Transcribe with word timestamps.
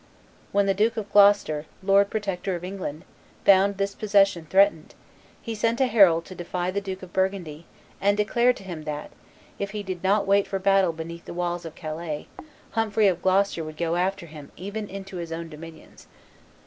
When 0.51 0.65
the 0.65 0.73
Duke 0.73 0.97
of 0.97 1.11
Gloucester, 1.11 1.67
lord 1.83 2.09
protector 2.09 2.55
of 2.55 2.63
England, 2.63 3.03
found 3.45 3.77
this 3.77 3.93
possession 3.93 4.47
threatened, 4.47 4.95
he 5.43 5.53
sent 5.53 5.79
a 5.79 5.85
herald 5.85 6.25
to 6.25 6.33
defy 6.33 6.71
the 6.71 6.81
Duke 6.81 7.03
of 7.03 7.13
Burgundy 7.13 7.67
and 8.01 8.17
declare 8.17 8.51
to 8.51 8.63
him 8.63 8.85
that, 8.85 9.11
if 9.59 9.69
he 9.77 9.83
did 9.83 10.03
not 10.03 10.25
wait 10.25 10.47
for 10.47 10.57
battle 10.57 10.91
beneath 10.91 11.25
the 11.25 11.35
walls 11.35 11.65
of 11.65 11.75
Calais, 11.75 12.25
Humphrey 12.71 13.05
of 13.07 13.21
Gloucester 13.21 13.63
would 13.63 13.77
go 13.77 13.95
after 13.95 14.25
him 14.25 14.51
even 14.57 14.89
into 14.89 15.17
his 15.17 15.31
own 15.31 15.49
dominions. 15.49 16.07